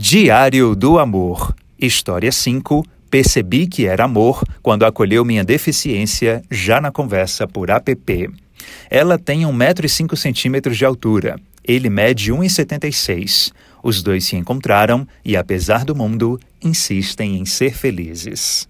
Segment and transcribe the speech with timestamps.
[0.00, 2.86] Diário do Amor, História 5.
[3.10, 8.30] Percebi que era amor quando acolheu minha deficiência já na conversa por app.
[8.88, 11.40] Ela tem 1,5m de altura.
[11.64, 13.50] Ele mede 1,76.
[13.82, 18.68] Os dois se encontraram e, apesar do mundo, insistem em ser felizes.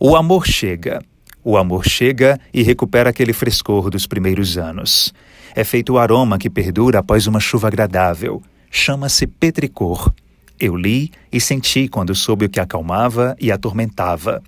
[0.00, 1.02] O amor chega.
[1.44, 5.12] O amor chega e recupera aquele frescor dos primeiros anos.
[5.54, 8.42] É feito o aroma que perdura após uma chuva agradável
[8.74, 10.12] chama-se Petricor.
[10.58, 14.42] Eu li e senti quando soube o que acalmava e atormentava.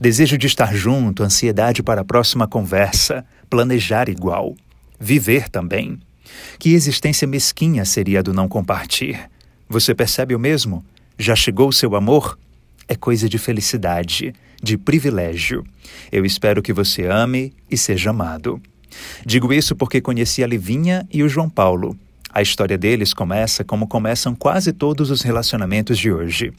[0.00, 4.54] Desejo de estar junto, ansiedade para a próxima conversa, planejar igual,
[4.98, 6.00] viver também.
[6.58, 9.30] Que existência mesquinha seria a do não compartilhar?
[9.68, 10.82] Você percebe o mesmo?
[11.18, 12.38] Já chegou o seu amor?
[12.88, 15.66] É coisa de felicidade, de privilégio.
[16.10, 18.60] Eu espero que você ame e seja amado.
[19.24, 21.96] Digo isso porque conheci a Livinha e o João Paulo.
[22.36, 26.52] A história deles começa como começam quase todos os relacionamentos de hoje.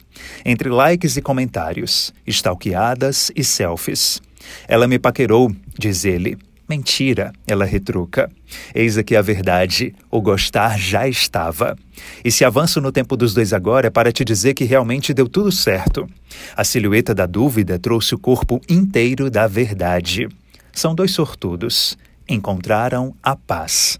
[0.44, 4.20] Entre likes e comentários, stalkeadas e selfies.
[4.66, 6.36] Ela me paquerou, diz ele.
[6.68, 8.28] Mentira, ela retruca.
[8.74, 11.76] Eis aqui a verdade: o gostar já estava.
[12.24, 15.28] E se avanço no tempo dos dois agora é para te dizer que realmente deu
[15.28, 16.10] tudo certo.
[16.56, 20.28] A silhueta da dúvida trouxe o corpo inteiro da verdade.
[20.72, 21.96] São dois sortudos.
[22.28, 23.96] Encontraram a paz.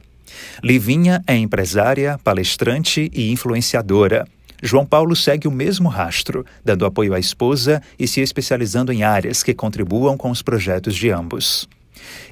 [0.62, 4.26] Livinha é empresária, palestrante e influenciadora.
[4.62, 9.42] João Paulo segue o mesmo rastro, dando apoio à esposa e se especializando em áreas
[9.42, 11.68] que contribuam com os projetos de ambos.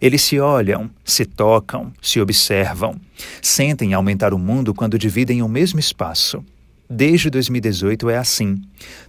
[0.01, 3.01] Eles se olham, se tocam, se observam,
[3.41, 6.45] sentem aumentar o mundo quando dividem o mesmo espaço.
[6.89, 8.61] Desde 2018 é assim: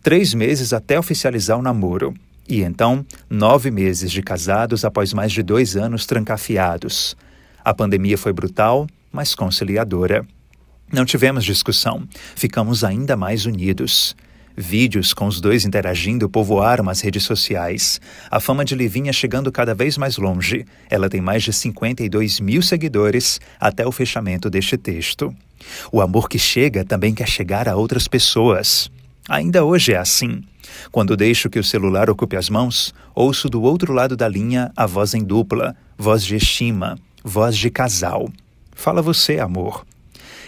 [0.02, 2.14] três meses até oficializar o namoro.
[2.50, 7.16] E então, nove meses de casados após mais de dois anos trancafiados.
[7.68, 10.26] A pandemia foi brutal, mas conciliadora.
[10.90, 14.16] Não tivemos discussão, ficamos ainda mais unidos.
[14.56, 18.00] Vídeos com os dois interagindo povoaram as redes sociais.
[18.32, 20.66] A fama de Livinha chegando cada vez mais longe.
[20.90, 25.36] Ela tem mais de 52 mil seguidores até o fechamento deste texto.
[25.92, 28.90] O amor que chega também quer chegar a outras pessoas.
[29.28, 30.42] Ainda hoje é assim.
[30.90, 34.86] Quando deixo que o celular ocupe as mãos, ouço do outro lado da linha a
[34.86, 38.30] voz em dupla, voz de estima, voz de casal.
[38.74, 39.86] Fala você, amor.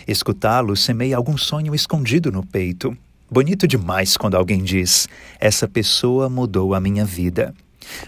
[0.07, 2.97] Escutá-lo semeia algum sonho escondido no peito.
[3.29, 5.07] Bonito demais quando alguém diz:
[5.39, 7.53] Essa pessoa mudou a minha vida.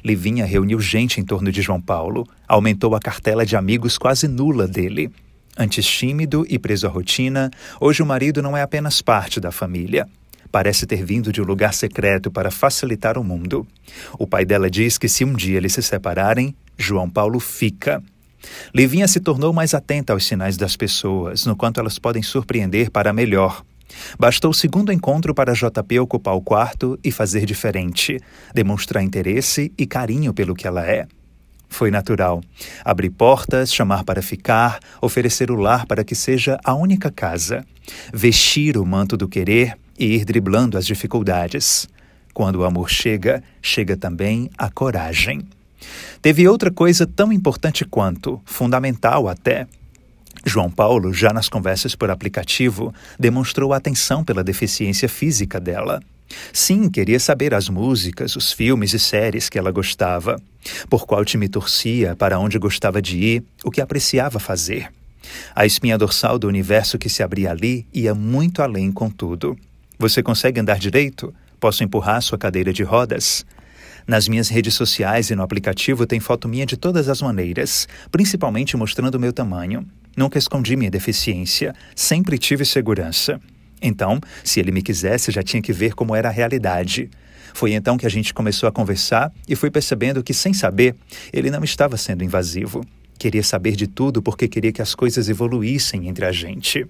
[0.04, 4.68] Livinha reuniu gente em torno de João Paulo, aumentou a cartela de amigos quase nula
[4.68, 5.12] dele.
[5.58, 10.08] Antes tímido e preso à rotina, hoje o marido não é apenas parte da família.
[10.52, 13.66] Parece ter vindo de um lugar secreto para facilitar o mundo.
[14.18, 18.04] O pai dela diz que se um dia eles se separarem, João Paulo fica.
[18.74, 23.14] Livinha se tornou mais atenta aos sinais das pessoas, no quanto elas podem surpreender para
[23.14, 23.64] melhor.
[24.18, 28.18] Bastou o segundo encontro para JP ocupar o quarto e fazer diferente,
[28.54, 31.08] demonstrar interesse e carinho pelo que ela é.
[31.68, 32.42] Foi natural.
[32.84, 37.66] Abrir portas, chamar para ficar, oferecer o lar para que seja a única casa.
[38.14, 41.88] Vestir o manto do querer e ir driblando as dificuldades.
[42.34, 45.48] Quando o amor chega, chega também a coragem.
[46.22, 49.68] Teve outra coisa tão importante quanto, fundamental até.
[50.46, 56.02] João Paulo, já nas conversas por aplicativo, demonstrou atenção pela deficiência física dela.
[56.54, 60.42] Sim, queria saber as músicas, os filmes e séries que ela gostava,
[60.90, 64.92] por qual time torcia, para onde gostava de ir, o que apreciava fazer.
[65.56, 69.58] A espinha dorsal do universo que se abria ali ia muito além, contudo.
[70.00, 71.34] Você consegue andar direito?
[71.60, 73.46] Posso empurrar sua cadeira de rodas?
[74.08, 78.76] Nas minhas redes sociais e no aplicativo tem foto minha de todas as maneiras, principalmente
[78.76, 79.86] mostrando o meu tamanho.
[80.16, 83.40] Nunca escondi minha deficiência, sempre tive segurança.
[83.82, 87.10] Então, se ele me quisesse, já tinha que ver como era a realidade.
[87.54, 90.96] Foi então que a gente começou a conversar e fui percebendo que, sem saber,
[91.34, 92.86] ele não estava sendo invasivo.
[93.18, 96.88] Queria saber de tudo porque queria que as coisas evoluíssem entre a gente.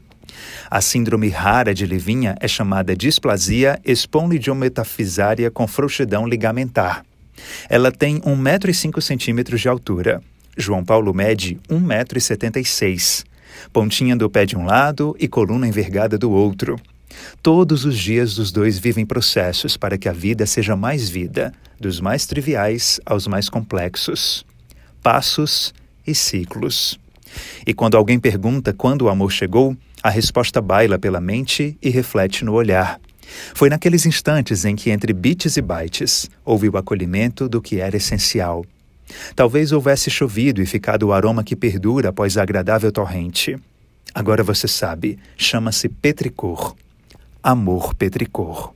[0.69, 7.06] A síndrome rara de Livinha é chamada displasia espondilometafisária com frouxidão ligamentar.
[7.69, 10.22] Ela tem 1,5m de altura.
[10.57, 13.25] João Paulo mede 1,76m.
[13.74, 16.80] Pontinha do pé de um lado e coluna envergada do outro.
[17.42, 22.00] Todos os dias dos dois vivem processos para que a vida seja mais vida, dos
[22.00, 24.45] mais triviais aos mais complexos.
[25.01, 25.74] Passos
[26.06, 27.00] e ciclos.
[27.66, 32.44] E quando alguém pergunta quando o amor chegou, a resposta baila pela mente e reflete
[32.44, 33.00] no olhar.
[33.54, 37.95] Foi naqueles instantes em que, entre bits e bytes, houve o acolhimento do que era
[37.95, 38.66] essencial.
[39.36, 43.57] Talvez houvesse chovido e ficado o aroma que perdura após a agradável torrente.
[44.13, 46.75] Agora você sabe, chama-se petricor.
[47.44, 48.74] Amor Petricor.